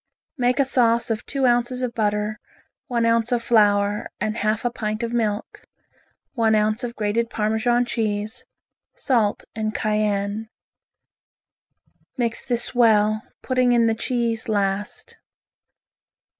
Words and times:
Make 0.39 0.57
a 0.59 0.65
sauce 0.65 1.11
of 1.11 1.27
two 1.27 1.45
ounces 1.45 1.83
of 1.83 1.93
butter, 1.93 2.39
one 2.87 3.05
ounce 3.05 3.31
of 3.31 3.43
flour 3.43 4.09
and 4.19 4.35
half 4.35 4.65
a 4.65 4.71
pint 4.71 5.03
of 5.03 5.13
milk, 5.13 5.61
one 6.33 6.55
ounce 6.55 6.83
of 6.83 6.95
grated 6.95 7.29
Parmesan 7.29 7.85
cheese, 7.85 8.43
salt 8.95 9.43
and 9.53 9.75
cayenne. 9.75 10.49
Mix 12.17 12.43
this 12.43 12.73
well, 12.73 13.21
putting 13.43 13.73
in 13.73 13.85
the 13.85 13.93
cheese 13.93 14.49
last. 14.49 15.17